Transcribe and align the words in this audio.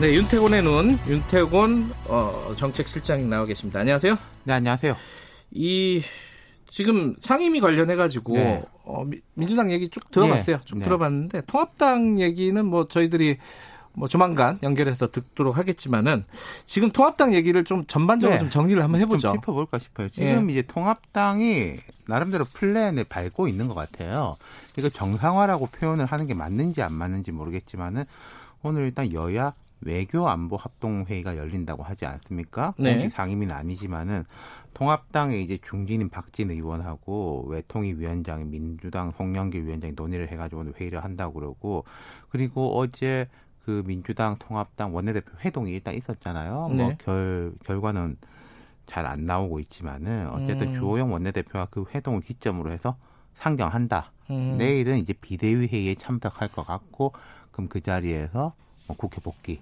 네, 0.00 0.14
윤태곤의 0.14 0.62
눈, 0.62 0.98
윤태곤 1.08 1.92
어, 2.06 2.52
정책실장이 2.56 3.24
나와 3.24 3.44
계십니다. 3.46 3.80
안녕하세요. 3.80 4.16
네, 4.44 4.52
안녕하세요. 4.52 4.96
이 5.50 6.00
지금 6.70 7.16
상임위 7.18 7.60
관련해 7.60 7.96
가지고 7.96 8.34
네. 8.34 8.62
어, 8.84 9.02
미- 9.04 9.20
민주당 9.34 9.72
얘기 9.72 9.88
쭉 9.88 10.08
들어봤어요. 10.12 10.58
네. 10.58 10.62
쭉 10.64 10.78
네. 10.78 10.84
들어봤는데 10.84 11.42
통합당 11.48 12.20
얘기는 12.20 12.64
뭐 12.64 12.86
저희들이 12.86 13.38
뭐 13.94 14.06
조만간 14.06 14.60
연결해서 14.62 15.10
듣도록 15.10 15.56
하겠지만은 15.58 16.24
지금 16.66 16.92
통합당 16.92 17.34
얘기를 17.34 17.64
좀 17.64 17.84
전반적으로 17.86 18.36
네. 18.36 18.38
좀 18.40 18.50
정리를 18.50 18.80
한번 18.80 19.00
해보죠. 19.00 19.30
좀 19.32 19.40
짚어볼까 19.40 19.80
싶어요. 19.80 20.08
지금 20.10 20.48
이제 20.50 20.62
통합당이 20.62 21.78
나름대로 22.06 22.44
플랜을 22.44 23.02
밟고 23.02 23.48
있는 23.48 23.66
것 23.66 23.74
같아요. 23.74 24.36
이거 24.78 24.88
정상화라고 24.88 25.66
표현을 25.66 26.06
하는 26.06 26.28
게 26.28 26.34
맞는지 26.34 26.82
안 26.82 26.92
맞는지 26.92 27.32
모르겠지만은 27.32 28.04
오늘 28.62 28.84
일단 28.84 29.12
여야 29.12 29.54
외교 29.80 30.28
안보 30.28 30.56
합동 30.56 31.04
회의가 31.08 31.36
열린다고 31.36 31.82
하지 31.82 32.06
않습니까? 32.06 32.74
네. 32.78 32.92
공식 32.92 33.12
상임위는 33.14 33.54
아니지만은 33.54 34.24
통합당의 34.74 35.42
이제 35.42 35.58
중진인 35.62 36.08
박진 36.08 36.50
의원하고 36.50 37.46
외통위 37.48 37.94
위원장인 37.94 38.50
민주당 38.50 39.12
송영길 39.16 39.64
위원장이 39.66 39.94
논의를 39.96 40.28
해가지고 40.30 40.60
오늘 40.62 40.74
회의를 40.78 41.02
한다고 41.04 41.34
그러고 41.34 41.84
그리고 42.28 42.76
어제 42.78 43.28
그 43.64 43.82
민주당 43.86 44.36
통합당 44.38 44.94
원내대표 44.94 45.30
회동이 45.44 45.72
일단 45.72 45.94
있었잖아요. 45.94 46.68
네. 46.72 46.82
뭐 46.84 46.92
결 46.98 47.52
결과는 47.64 48.16
잘 48.86 49.04
안 49.06 49.26
나오고 49.26 49.60
있지만은 49.60 50.28
어쨌든 50.30 50.68
음. 50.68 50.74
주호영 50.74 51.12
원내대표가 51.12 51.66
그 51.70 51.84
회동을 51.94 52.22
기점으로 52.22 52.70
해서 52.70 52.96
상정한다. 53.34 54.12
음. 54.30 54.56
내일은 54.58 54.98
이제 54.98 55.12
비대위 55.12 55.66
회의에 55.66 55.94
참석할 55.94 56.48
것 56.48 56.66
같고 56.66 57.12
그럼 57.52 57.68
그 57.68 57.80
자리에서 57.80 58.38
뭐 58.38 58.52
국회 58.96 59.20
복귀 59.20 59.60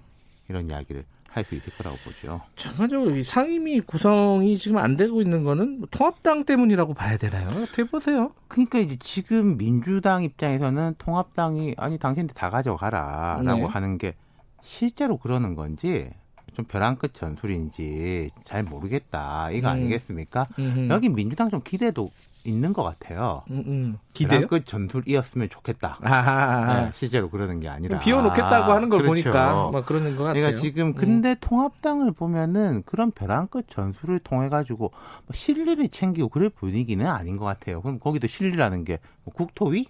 이런 0.49 0.69
이야기를 0.69 1.03
할 1.37 1.43
수 1.43 1.53
있을 1.55 1.71
거라고 1.77 1.97
보죠. 1.97 2.41
전반적으로 2.55 3.15
이 3.15 3.21
상임위 3.23 3.81
구성이 3.81 4.57
지금 4.57 4.77
안 4.77 4.95
되고 4.97 5.21
있는 5.21 5.43
거는 5.43 5.79
뭐 5.79 5.87
통합당 5.91 6.45
때문이라고 6.45 6.95
봐야 6.95 7.17
되나요? 7.17 7.47
어떻게 7.49 7.83
보세요? 7.83 8.31
그러니까 8.47 8.79
이제 8.79 8.97
지금 8.99 9.57
민주당 9.57 10.23
입장에서는 10.23 10.95
통합당이 10.97 11.75
아니 11.77 11.99
당신들 11.99 12.33
다 12.33 12.49
가져가라라고 12.49 13.61
네. 13.61 13.65
하는 13.65 13.97
게 13.99 14.15
실제로 14.63 15.17
그러는 15.17 15.53
건지 15.53 16.09
좀 16.55 16.65
벼랑 16.65 16.95
끝 16.95 17.13
전술인지 17.13 18.31
잘 18.43 18.63
모르겠다 18.63 19.51
이거 19.51 19.67
음. 19.67 19.73
아니겠습니까? 19.73 20.47
음흠. 20.57 20.89
여기 20.89 21.07
민주당 21.09 21.51
좀 21.51 21.61
기대도 21.63 22.09
있는 22.47 22.73
것 22.73 22.83
같아요. 22.83 23.43
음, 23.51 23.63
음. 23.67 23.97
기대요? 24.13 24.47
끝 24.47 24.65
전술이었으면 24.65 25.49
좋겠다. 25.49 25.99
아하. 26.01 26.81
네, 26.85 26.91
실제로 26.93 27.29
그러는 27.29 27.59
게 27.59 27.67
아니라 27.69 27.99
비워놓겠다고 27.99 28.71
하는 28.71 28.89
걸 28.89 28.99
그렇죠. 29.01 29.23
보니까 29.23 29.69
뭐 29.71 29.83
그러는 29.85 30.15
것 30.15 30.23
같아요. 30.23 30.41
그러니까 30.41 30.61
지금 30.61 30.93
근데 30.93 31.35
통합당을 31.39 32.11
보면은 32.13 32.83
그런 32.85 33.11
벼랑 33.11 33.47
끝 33.47 33.67
전술을 33.69 34.19
통해 34.19 34.49
가지고 34.49 34.91
뭐 35.25 35.33
실리를 35.33 35.87
챙기고 35.89 36.29
그럴 36.29 36.49
분위기는 36.49 37.05
아닌 37.05 37.37
것 37.37 37.45
같아요. 37.45 37.81
그럼 37.81 37.99
거기도 37.99 38.27
실리라는 38.27 38.83
게 38.83 38.97
뭐 39.27 39.33
국토위, 39.33 39.87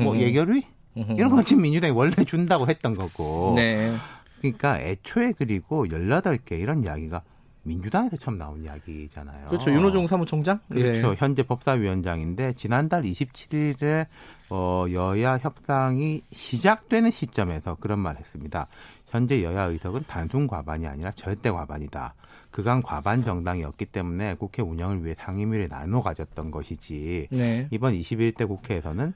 뭐 0.00 0.16
예결위 0.18 0.64
이런 0.94 1.30
거 1.30 1.42
지금 1.44 1.62
민주당이 1.62 1.92
원래 1.92 2.10
준다고 2.24 2.66
했던 2.68 2.94
거고. 2.96 3.52
네. 3.56 3.94
그러니까 4.40 4.80
애초에 4.80 5.32
그리고 5.38 5.86
18개 5.86 6.58
이런 6.58 6.82
이야기가 6.82 7.22
민주당에서 7.64 8.16
처음 8.16 8.38
나온 8.38 8.62
이야기잖아요. 8.62 9.48
그렇죠. 9.48 9.70
윤호중 9.70 10.06
사무총장? 10.06 10.58
그렇죠. 10.68 11.10
예. 11.10 11.14
현재 11.16 11.42
법사위원장인데 11.42 12.54
지난달 12.54 13.02
27일에 13.02 14.06
어, 14.50 14.84
여야 14.92 15.38
협상이 15.38 16.22
시작되는 16.32 17.10
시점에서 17.10 17.76
그런 17.76 18.00
말 18.00 18.16
했습니다. 18.16 18.66
현재 19.06 19.42
여야 19.44 19.64
의석은 19.64 20.04
단순 20.08 20.46
과반이 20.46 20.86
아니라 20.86 21.10
절대 21.12 21.50
과반이다. 21.50 22.14
그간 22.50 22.82
과반 22.82 23.24
정당이었기 23.24 23.86
때문에 23.86 24.34
국회 24.34 24.62
운영을 24.62 25.04
위해 25.04 25.14
상임위를 25.18 25.68
나눠 25.68 26.02
가졌던 26.02 26.50
것이지 26.50 27.28
네. 27.30 27.68
이번 27.70 27.94
21대 27.94 28.46
국회에서는 28.46 29.14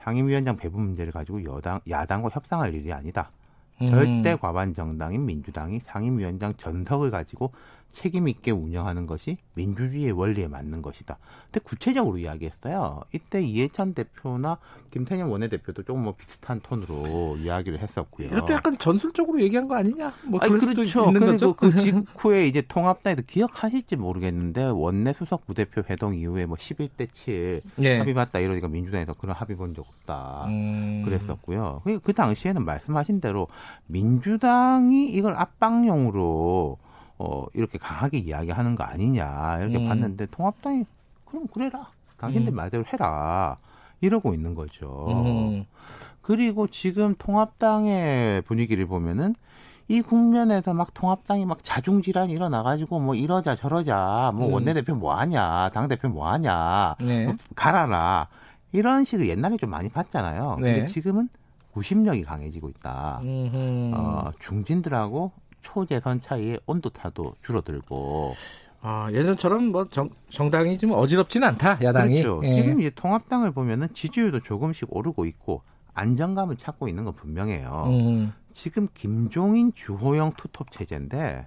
상임위원장 0.00 0.56
배분 0.56 0.82
문제를 0.82 1.12
가지고 1.12 1.44
여당 1.44 1.80
야당과 1.88 2.30
협상할 2.32 2.74
일이 2.74 2.92
아니다. 2.92 3.30
음. 3.80 3.90
절대 3.90 4.36
과반 4.36 4.74
정당인 4.74 5.24
민주당이 5.26 5.80
상임위원장 5.86 6.54
전석을 6.56 7.10
가지고 7.10 7.52
책임 7.92 8.28
있게 8.28 8.50
운영하는 8.50 9.06
것이 9.06 9.36
민주주의의 9.54 10.12
원리에 10.12 10.48
맞는 10.48 10.80
것이다. 10.82 11.18
근데 11.44 11.60
구체적으로 11.60 12.18
이야기했어요. 12.18 13.02
이때 13.12 13.42
이해찬 13.42 13.94
대표나 13.94 14.58
김태년 14.90 15.28
원내대표도 15.28 15.82
조금 15.82 16.04
뭐 16.04 16.14
비슷한 16.16 16.60
톤으로 16.60 17.36
이야기를 17.38 17.78
했었고요. 17.80 18.28
이것도 18.28 18.52
약간 18.54 18.78
전술적으로 18.78 19.40
얘기한 19.42 19.68
거 19.68 19.74
아니냐? 19.76 20.12
뭐 20.26 20.40
아니, 20.40 20.52
그렇죠. 20.52 21.06
있는 21.06 21.20
거죠. 21.20 21.52
그 21.54 21.76
직후에 21.76 22.46
이제 22.46 22.62
통합당에서 22.62 23.22
기억하실지 23.22 23.96
모르겠는데 23.96 24.64
원내 24.64 25.12
수석 25.12 25.46
부대표 25.46 25.82
회동 25.88 26.14
이후에 26.14 26.46
뭐 26.46 26.56
11대 26.56 27.08
7 27.12 27.60
예. 27.80 27.98
합의 27.98 28.14
봤다 28.14 28.38
이러니까 28.38 28.68
민주당에서 28.68 29.12
그런 29.14 29.34
합의 29.36 29.56
본 29.56 29.72
적 29.74 29.86
없다. 29.88 30.44
음. 30.48 31.02
그랬었고요. 31.04 31.80
그, 31.84 31.98
그 32.00 32.12
당시에는 32.12 32.64
말씀하신 32.64 33.20
대로 33.20 33.48
민주당이 33.86 35.10
이걸 35.10 35.34
압박용으로 35.36 36.78
어, 37.24 37.46
이렇게 37.54 37.78
강하게 37.78 38.18
이야기하는 38.18 38.74
거 38.74 38.82
아니냐 38.82 39.58
이렇게 39.60 39.78
음. 39.78 39.88
봤는데 39.88 40.26
통합당이 40.26 40.84
그럼 41.24 41.46
그래라. 41.46 41.88
당신들 42.18 42.52
음. 42.52 42.56
말대로 42.56 42.84
해라. 42.92 43.58
이러고 44.00 44.34
있는 44.34 44.56
거죠. 44.56 45.06
음. 45.08 45.64
그리고 46.20 46.66
지금 46.66 47.14
통합당의 47.16 48.42
분위기를 48.42 48.86
보면은 48.86 49.34
이 49.86 50.02
국면에서 50.02 50.74
막 50.74 50.94
통합당이 50.94 51.46
막 51.46 51.62
자중질환이 51.62 52.32
일어나가지고 52.32 52.98
뭐 52.98 53.14
이러자 53.14 53.54
저러자 53.54 54.32
뭐 54.34 54.48
음. 54.48 54.54
원내대표 54.54 54.96
뭐 54.96 55.14
하냐 55.14 55.70
당 55.72 55.86
대표 55.86 56.08
뭐 56.08 56.28
하냐 56.28 56.96
네. 57.00 57.26
뭐 57.26 57.34
갈아라 57.54 58.26
이런 58.72 59.04
식을 59.04 59.28
옛날에 59.28 59.56
좀 59.58 59.70
많이 59.70 59.88
봤잖아요. 59.88 60.58
네. 60.60 60.74
근데 60.74 60.86
지금은 60.86 61.28
구심력이 61.72 62.24
강해지고 62.24 62.68
있다. 62.68 63.20
음흠. 63.22 63.92
어, 63.94 64.32
중진들하고 64.40 65.30
초재선 65.62 66.20
차이의 66.20 66.60
온도차도 66.66 67.36
줄어들고 67.44 68.34
아, 68.80 69.08
예전처럼 69.12 69.66
뭐 69.66 69.84
정, 69.84 70.10
정당이 70.28 70.76
좀 70.76 70.90
어지럽지는 70.92 71.48
않다. 71.48 71.78
야당이. 71.82 72.22
그렇죠. 72.22 72.40
예. 72.44 72.54
지금 72.54 72.80
이제 72.80 72.90
통합당을 72.90 73.52
보면은 73.52 73.88
지지율도 73.94 74.40
조금씩 74.40 74.88
오르고 74.94 75.24
있고 75.26 75.62
안정감을 75.94 76.56
찾고 76.56 76.88
있는 76.88 77.04
건 77.04 77.14
분명해요. 77.14 77.84
음. 77.86 78.32
지금 78.52 78.88
김종인 78.92 79.72
주호영 79.74 80.34
투톱 80.36 80.72
체제인데 80.72 81.46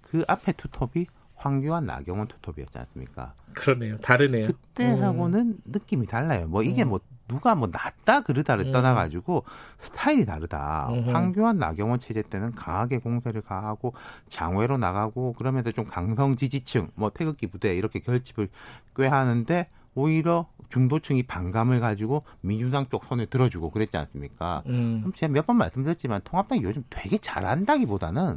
그 0.00 0.24
앞에 0.28 0.52
투톱이 0.52 1.06
황교안 1.34 1.86
나경원 1.86 2.28
투톱이었지 2.28 2.78
않습니까? 2.78 3.34
그러네요. 3.52 3.98
다르네요. 3.98 4.46
그때하고는 4.46 5.58
느낌이 5.64 6.06
달라요. 6.06 6.46
뭐 6.46 6.62
이게 6.62 6.84
음. 6.84 6.90
뭐 6.90 7.00
누가 7.28 7.54
뭐 7.54 7.68
낫다 7.72 8.20
그르다를 8.20 8.66
음. 8.66 8.72
떠나 8.72 8.94
가지고 8.94 9.44
스타일이 9.78 10.24
다르다. 10.24 10.88
음흠. 10.90 11.10
황교안 11.10 11.58
나경원 11.58 11.98
체제 11.98 12.22
때는 12.22 12.54
강하게 12.54 12.98
공세를 12.98 13.42
가하고 13.42 13.94
장외로 14.28 14.78
나가고 14.78 15.32
그러면서 15.34 15.72
좀 15.72 15.86
강성 15.86 16.36
지지층 16.36 16.88
뭐 16.94 17.10
태극기 17.10 17.46
부대 17.48 17.74
이렇게 17.76 17.98
결집을 18.00 18.48
꽤 18.94 19.06
하는데 19.06 19.68
오히려 19.94 20.46
중도층이 20.68 21.22
반감을 21.24 21.80
가지고 21.80 22.22
민주당 22.42 22.86
쪽 22.90 23.04
손을 23.06 23.26
들어주고 23.26 23.70
그랬지 23.70 23.96
않습니까? 23.96 24.62
음. 24.66 24.98
그럼 25.00 25.12
제가 25.14 25.32
몇 25.32 25.46
번 25.46 25.56
말씀드렸지만 25.56 26.20
통합당이 26.24 26.62
요즘 26.62 26.84
되게 26.90 27.18
잘한다기보다는 27.18 28.36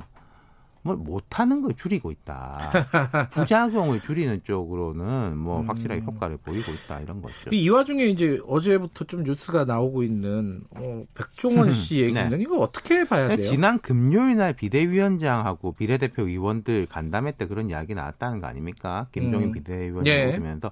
뭘 0.89 0.97
못하는 0.97 1.62
걸 1.62 1.75
줄이고 1.75 2.12
있다. 2.12 2.71
부작용을 3.31 4.01
줄이는 4.01 4.41
쪽으로는 4.44 5.38
뭐 5.38 5.62
음. 5.62 5.69
확실하게 5.69 6.01
효과를 6.01 6.38
보이고 6.44 6.71
있다 6.71 7.01
이런 7.01 7.21
거죠. 7.21 7.50
이 7.51 7.69
와중에 7.69 8.06
이제 8.06 8.39
어제부터 8.47 9.06
좀 9.06 9.24
뉴스가 9.24 9.65
나오고 9.65 10.03
있는 10.03 10.62
어, 10.71 11.03
백종원 11.13 11.71
씨 11.71 12.00
얘기는 12.01 12.30
네. 12.30 12.38
이거 12.39 12.57
어떻게 12.57 13.06
봐야 13.06 13.27
돼요? 13.27 13.41
지난 13.41 13.80
금요일 13.80 14.38
날 14.38 14.53
비대위원장하고 14.53 15.74
비례대표 15.74 16.24
의원들 16.24 16.88
간담회 16.88 17.33
때 17.33 17.45
그런 17.45 17.69
이야기 17.69 17.94
나왔다는 17.94 18.39
거 18.39 18.47
아닙니까? 18.47 19.07
김종인 19.12 19.50
음. 19.50 19.51
비대위원장 19.53 20.13
예. 20.13 20.25
오시면서 20.31 20.71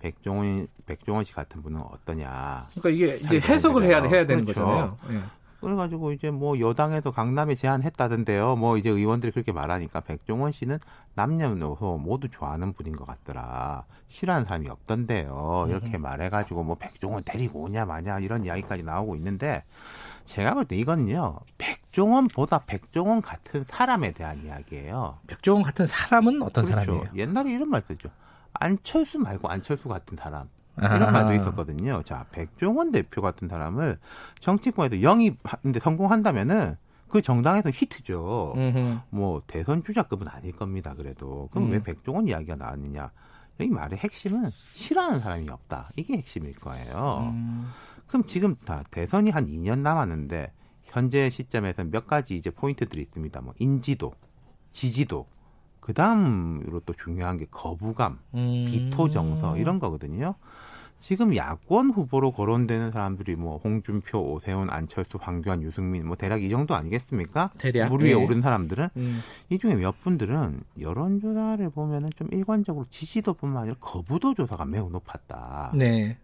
백종원 0.00 0.66
백종원 0.84 1.24
씨 1.24 1.32
같은 1.32 1.62
분은 1.62 1.80
어떠냐? 1.80 2.68
그러니까 2.74 2.90
이게 2.90 3.16
이제 3.24 3.40
잘 3.40 3.54
해석을 3.54 3.84
해야. 3.84 4.02
해야 4.02 4.26
되는 4.26 4.44
그렇죠. 4.44 4.64
거잖아요. 4.64 4.98
예. 5.10 5.43
그래가지고 5.64 6.12
이제 6.12 6.30
뭐 6.30 6.58
여당에서 6.60 7.10
강남에 7.10 7.54
제안했다던데요. 7.54 8.56
뭐 8.56 8.76
이제 8.76 8.90
의원들이 8.90 9.32
그렇게 9.32 9.52
말하니까 9.52 10.00
백종원 10.00 10.52
씨는 10.52 10.78
남녀노소 11.14 11.98
모두 11.98 12.28
좋아하는 12.28 12.72
분인 12.72 12.94
것 12.94 13.06
같더라. 13.06 13.84
싫어하는 14.08 14.46
사람이 14.46 14.68
없던데요. 14.68 15.66
이렇게 15.68 15.98
말해가지고 15.98 16.62
뭐 16.62 16.76
백종원 16.76 17.24
데리고 17.24 17.62
오냐 17.62 17.84
마냐 17.84 18.20
이런 18.20 18.44
이야기까지 18.44 18.82
나오고 18.82 19.16
있는데 19.16 19.64
제가 20.24 20.54
볼 20.54 20.64
때 20.66 20.76
이거는요. 20.76 21.38
백종원보다 21.58 22.60
백종원 22.66 23.20
같은 23.22 23.64
사람에 23.68 24.12
대한 24.12 24.44
이야기예요. 24.44 25.18
백종원 25.26 25.62
같은 25.64 25.86
사람은 25.86 26.42
어떤 26.42 26.64
그렇죠. 26.64 26.80
사람이에요? 26.80 27.04
옛날에 27.16 27.52
이런 27.52 27.68
말 27.70 27.82
쓰죠. 27.82 28.08
안철수 28.52 29.18
말고 29.18 29.48
안철수 29.48 29.88
같은 29.88 30.16
사람. 30.16 30.48
이런 30.76 31.02
아하. 31.02 31.10
말도 31.10 31.34
있었거든요. 31.34 32.02
자, 32.04 32.26
백종원 32.32 32.92
대표 32.92 33.22
같은 33.22 33.48
사람을 33.48 33.98
정치권에도 34.40 35.02
영입하는데 35.02 35.78
성공한다면은 35.80 36.76
그 37.08 37.22
정당에서 37.22 37.70
히트죠. 37.70 38.54
음흠. 38.56 38.98
뭐 39.10 39.42
대선 39.46 39.84
주자급은 39.84 40.26
아닐 40.28 40.50
겁니다. 40.52 40.94
그래도 40.94 41.48
그럼 41.52 41.68
음. 41.68 41.72
왜 41.72 41.82
백종원 41.82 42.26
이야기가 42.26 42.56
나왔느냐? 42.56 43.10
이 43.60 43.68
말의 43.68 43.98
핵심은 43.98 44.50
싫어하는 44.50 45.20
사람이 45.20 45.48
없다. 45.48 45.90
이게 45.96 46.16
핵심일 46.16 46.54
거예요. 46.56 47.30
음. 47.32 47.70
그럼 48.08 48.26
지금 48.26 48.56
다 48.56 48.82
대선이 48.90 49.30
한 49.30 49.46
2년 49.46 49.78
남았는데 49.78 50.52
현재 50.82 51.30
시점에서 51.30 51.84
몇 51.84 52.06
가지 52.06 52.36
이제 52.36 52.50
포인트들이 52.50 53.00
있습니다. 53.02 53.40
뭐 53.42 53.54
인지도, 53.58 54.12
지지도, 54.72 55.26
그 55.84 55.92
다음으로 55.92 56.80
또 56.86 56.94
중요한 56.94 57.36
게 57.36 57.46
거부감, 57.50 58.18
음. 58.32 58.66
비토 58.70 59.10
정서 59.10 59.58
이런 59.58 59.78
거거든요. 59.78 60.34
지금 60.98 61.36
야권 61.36 61.90
후보로 61.90 62.30
거론되는 62.30 62.90
사람들이 62.90 63.36
뭐 63.36 63.58
홍준표, 63.58 64.18
오세훈, 64.18 64.70
안철수, 64.70 65.18
황교안, 65.20 65.62
유승민 65.62 66.06
뭐 66.06 66.16
대략 66.16 66.42
이 66.42 66.48
정도 66.48 66.74
아니겠습니까? 66.74 67.50
대략, 67.58 67.90
물 67.90 68.00
위에 68.00 68.12
예. 68.12 68.14
오른 68.14 68.40
사람들은 68.40 68.88
음. 68.96 69.20
이 69.50 69.58
중에 69.58 69.74
몇 69.74 70.00
분들은 70.00 70.62
여론조사를 70.80 71.68
보면은 71.68 72.08
좀 72.16 72.28
일관적으로 72.32 72.86
지지도뿐만 72.88 73.64
아니라 73.64 73.76
거부도 73.78 74.32
조사가 74.32 74.64
매우 74.64 74.88
높았다. 74.88 75.72
네. 75.74 76.16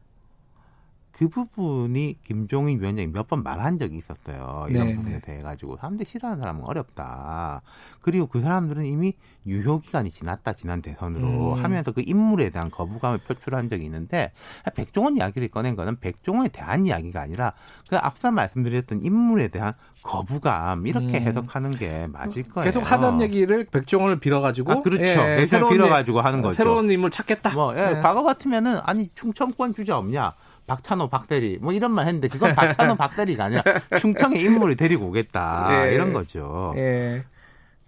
그 1.13 1.29
부분이 1.29 2.19
김종인 2.25 2.81
위원장이 2.81 3.09
몇 3.09 3.31
번 3.31 3.43
말한 3.45 3.79
적이 3.79 3.99
있었어요. 3.99 4.67
이런 4.71 4.87
네, 4.89 4.95
부분에 4.97 5.15
네. 5.17 5.21
대해 5.21 5.43
가지고 5.43 5.77
사람들이 5.77 6.09
싫어하는 6.09 6.41
사람은 6.41 6.65
어렵다. 6.65 7.63
그리고 8.01 8.27
그 8.27 8.41
사람들은 8.41 8.85
이미 8.87 9.13
유효 9.47 9.81
기간이 9.81 10.11
지났다 10.11 10.55
지난 10.55 10.83
대선으로 10.83 11.55
음. 11.55 11.65
하면서 11.65 11.93
그 11.93 12.03
인물에 12.05 12.51
대한 12.51 12.71
거부감을 12.71 13.19
표출한 13.19 13.69
적이 13.69 13.85
있는데 13.85 14.33
백종원 14.75 15.17
이야기를 15.17 15.49
꺼낸 15.49 15.77
거는 15.77 16.01
백종원에 16.01 16.49
대한 16.49 16.87
이야기가 16.87 17.21
아니라 17.21 17.53
그 17.89 17.97
앞서 17.97 18.31
말씀드렸던 18.33 19.03
인물에 19.05 19.49
대한 19.49 19.75
거부감 20.03 20.87
이렇게 20.87 21.19
음. 21.19 21.27
해석하는 21.27 21.71
게 21.73 22.07
맞을 22.09 22.43
거예요. 22.45 22.65
계속 22.65 22.91
하던 22.91 23.21
얘기를 23.21 23.65
백종원을 23.65 24.19
빌어가지고 24.19 24.73
아, 24.73 24.81
그렇죠. 24.81 25.05
예, 25.05 25.45
새로운 25.47 25.73
빌어가지고 25.73 26.21
하는 26.21 26.43
거죠. 26.43 26.55
새로운 26.55 26.91
인물 26.91 27.11
찾겠다. 27.11 27.51
뭐, 27.55 27.77
예, 27.77 27.97
예. 27.97 28.01
과거 28.01 28.23
같으면은, 28.23 28.79
아니, 28.83 29.11
충청권 29.15 29.75
주자 29.75 29.99
없냐? 29.99 30.33
박찬호, 30.71 31.09
박대리, 31.09 31.59
뭐 31.61 31.73
이런 31.73 31.91
말 31.91 32.07
했는데, 32.07 32.29
그건 32.29 32.55
박찬호, 32.55 32.95
박대리가 32.97 33.47
아니라 33.47 33.65
충청의 34.01 34.41
인물을 34.41 34.77
데리고 34.77 35.07
오겠다. 35.07 35.89
예. 35.89 35.95
이런 35.95 36.13
거죠. 36.13 36.75
예. 36.77 37.25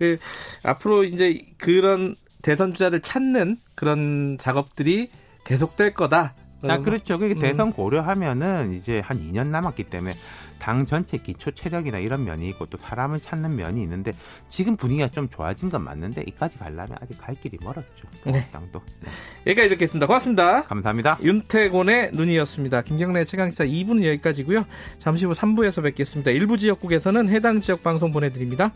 그 0.00 0.18
앞으로 0.64 1.04
이제 1.04 1.46
그런 1.58 2.16
대선 2.42 2.74
주자를 2.74 3.00
찾는 3.00 3.58
그런 3.76 4.36
작업들이 4.40 5.10
계속될 5.44 5.94
거다. 5.94 6.34
아, 6.64 6.78
그렇죠. 6.78 7.20
그게 7.20 7.34
음. 7.34 7.38
대선 7.38 7.72
고려하면은 7.72 8.72
이제 8.72 8.98
한 8.98 9.18
2년 9.18 9.48
남았기 9.48 9.84
때문에 9.84 10.14
당 10.62 10.86
전체 10.86 11.18
기초 11.18 11.50
체력이나 11.50 11.98
이런 11.98 12.24
면이 12.24 12.48
있고 12.50 12.66
또 12.66 12.78
사람을 12.78 13.18
찾는 13.18 13.56
면이 13.56 13.82
있는데 13.82 14.12
지금 14.48 14.76
분위기가 14.76 15.08
좀 15.08 15.28
좋아진 15.28 15.68
건 15.68 15.82
맞는데 15.82 16.22
이까지 16.28 16.56
가려면 16.56 16.96
아직 17.00 17.20
갈 17.20 17.34
길이 17.34 17.58
멀었죠. 17.60 18.06
네. 18.26 18.48
당도. 18.52 18.80
네. 19.00 19.10
여기까지 19.48 19.70
듣겠습니다. 19.70 20.06
고맙습니다. 20.06 20.62
감사합니다. 20.62 21.18
윤태곤의 21.20 22.12
눈이었습니다. 22.14 22.82
김경래 22.82 23.24
최강시사 23.24 23.64
2부는 23.64 24.04
여기까지고요. 24.04 24.64
잠시 25.00 25.26
후 25.26 25.32
3부에서 25.32 25.82
뵙겠습니다. 25.82 26.30
일부 26.30 26.56
지역국에서는 26.56 27.28
해당 27.30 27.60
지역 27.60 27.82
방송 27.82 28.12
보내드립니다. 28.12 28.70